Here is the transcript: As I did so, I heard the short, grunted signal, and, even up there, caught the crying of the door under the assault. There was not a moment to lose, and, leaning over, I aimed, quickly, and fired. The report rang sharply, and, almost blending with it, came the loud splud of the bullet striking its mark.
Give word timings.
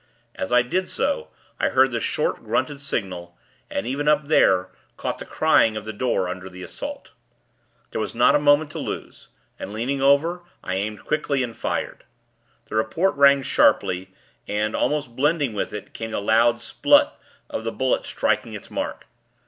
As 0.33 0.51
I 0.51 0.63
did 0.63 0.89
so, 0.89 1.27
I 1.59 1.69
heard 1.69 1.91
the 1.91 1.99
short, 1.99 2.43
grunted 2.43 2.79
signal, 2.81 3.37
and, 3.69 3.85
even 3.85 4.07
up 4.07 4.25
there, 4.29 4.71
caught 4.97 5.19
the 5.19 5.25
crying 5.25 5.77
of 5.77 5.85
the 5.85 5.93
door 5.93 6.27
under 6.27 6.49
the 6.49 6.63
assault. 6.63 7.11
There 7.91 8.01
was 8.01 8.15
not 8.15 8.33
a 8.33 8.39
moment 8.39 8.71
to 8.71 8.79
lose, 8.79 9.27
and, 9.59 9.71
leaning 9.71 10.01
over, 10.01 10.41
I 10.63 10.73
aimed, 10.73 11.05
quickly, 11.05 11.43
and 11.43 11.55
fired. 11.55 12.03
The 12.65 12.73
report 12.73 13.13
rang 13.15 13.43
sharply, 13.43 14.09
and, 14.47 14.75
almost 14.75 15.15
blending 15.15 15.53
with 15.53 15.71
it, 15.71 15.93
came 15.93 16.09
the 16.09 16.19
loud 16.19 16.55
splud 16.55 17.11
of 17.47 17.63
the 17.63 17.71
bullet 17.71 18.07
striking 18.07 18.53
its 18.53 18.71
mark. 18.71 19.05